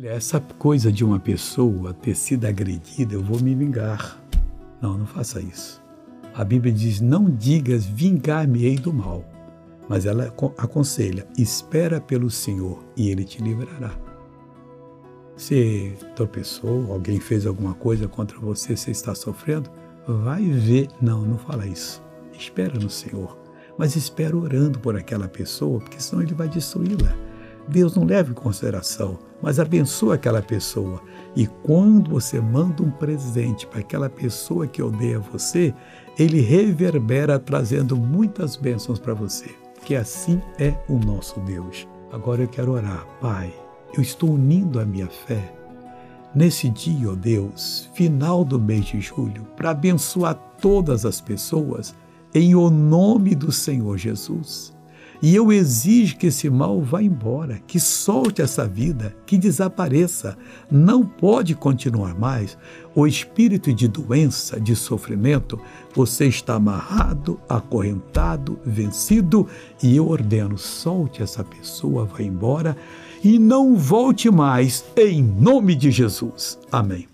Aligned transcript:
Olha, 0.00 0.12
essa 0.12 0.40
coisa 0.40 0.90
de 0.90 1.04
uma 1.04 1.20
pessoa 1.20 1.92
ter 1.92 2.16
sido 2.16 2.46
agredida, 2.46 3.12
eu 3.12 3.22
vou 3.22 3.38
me 3.38 3.54
vingar. 3.54 4.18
Não, 4.80 4.96
não 4.96 5.04
faça 5.04 5.42
isso. 5.42 5.82
A 6.34 6.42
Bíblia 6.42 6.72
diz: 6.72 7.02
não 7.02 7.28
digas 7.28 7.84
vingar-me-ei 7.84 8.76
do 8.76 8.94
mal. 8.94 9.22
Mas 9.90 10.06
ela 10.06 10.34
aconselha: 10.56 11.26
espera 11.36 12.00
pelo 12.00 12.30
Senhor 12.30 12.82
e 12.96 13.10
ele 13.10 13.24
te 13.24 13.42
livrará. 13.42 13.92
Se 15.36 15.92
tropeçou, 16.16 16.90
alguém 16.90 17.20
fez 17.20 17.44
alguma 17.44 17.74
coisa 17.74 18.08
contra 18.08 18.38
você, 18.38 18.74
você 18.74 18.92
está 18.92 19.14
sofrendo, 19.14 19.68
vai 20.08 20.42
ver. 20.46 20.88
Não, 20.98 21.26
não 21.26 21.36
fala 21.36 21.66
isso. 21.66 22.02
Espera 22.32 22.78
no 22.78 22.88
Senhor. 22.88 23.38
Mas 23.76 23.96
espera 23.96 24.34
orando 24.34 24.78
por 24.78 24.96
aquela 24.96 25.28
pessoa, 25.28 25.78
porque 25.78 26.00
senão 26.00 26.22
ele 26.22 26.32
vai 26.32 26.48
destruí-la. 26.48 27.14
Deus 27.68 27.94
não 27.94 28.04
leva 28.04 28.30
em 28.30 28.34
consideração, 28.34 29.18
mas 29.42 29.58
abençoa 29.58 30.14
aquela 30.14 30.42
pessoa. 30.42 31.02
E 31.34 31.46
quando 31.46 32.10
você 32.10 32.40
manda 32.40 32.82
um 32.82 32.90
presente 32.90 33.66
para 33.66 33.80
aquela 33.80 34.08
pessoa 34.08 34.66
que 34.66 34.82
odeia 34.82 35.18
você, 35.18 35.74
ele 36.18 36.40
reverbera 36.40 37.38
trazendo 37.38 37.96
muitas 37.96 38.56
bênçãos 38.56 38.98
para 38.98 39.14
você. 39.14 39.50
Que 39.84 39.94
assim 39.94 40.40
é 40.58 40.74
o 40.88 40.98
nosso 40.98 41.40
Deus. 41.40 41.88
Agora 42.12 42.42
eu 42.42 42.48
quero 42.48 42.72
orar, 42.72 43.06
Pai. 43.20 43.52
Eu 43.94 44.02
estou 44.02 44.32
unindo 44.32 44.78
a 44.78 44.84
minha 44.84 45.08
fé 45.08 45.60
nesse 46.34 46.68
dia, 46.68 47.08
ó 47.08 47.12
oh 47.12 47.16
Deus, 47.16 47.90
final 47.94 48.44
do 48.44 48.58
mês 48.58 48.86
de 48.86 49.00
julho, 49.00 49.44
para 49.56 49.70
abençoar 49.70 50.34
todas 50.60 51.04
as 51.04 51.20
pessoas 51.20 51.94
em 52.34 52.54
o 52.54 52.70
nome 52.70 53.34
do 53.34 53.50
Senhor 53.50 53.96
Jesus. 53.98 54.72
E 55.22 55.34
eu 55.34 55.52
exijo 55.52 56.16
que 56.16 56.28
esse 56.28 56.48
mal 56.48 56.80
vá 56.80 57.02
embora, 57.02 57.60
que 57.66 57.78
solte 57.78 58.40
essa 58.40 58.66
vida, 58.66 59.14
que 59.26 59.36
desapareça. 59.36 60.36
Não 60.70 61.04
pode 61.04 61.54
continuar 61.54 62.18
mais. 62.18 62.56
O 62.94 63.06
espírito 63.06 63.72
de 63.72 63.86
doença, 63.86 64.58
de 64.58 64.74
sofrimento, 64.74 65.60
você 65.94 66.26
está 66.26 66.54
amarrado, 66.54 67.38
acorrentado, 67.48 68.58
vencido, 68.64 69.46
e 69.82 69.94
eu 69.96 70.08
ordeno: 70.08 70.56
solte 70.56 71.22
essa 71.22 71.44
pessoa, 71.44 72.04
vá 72.04 72.22
embora 72.22 72.76
e 73.22 73.38
não 73.38 73.76
volte 73.76 74.30
mais, 74.30 74.84
em 74.96 75.22
nome 75.22 75.74
de 75.74 75.90
Jesus. 75.90 76.58
Amém. 76.72 77.06